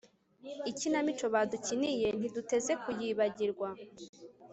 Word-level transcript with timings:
ikinamico 0.71 1.25
badukiniye 1.33 2.07
ntiduteze 2.17 2.71
kuyibagirwa 2.81 3.67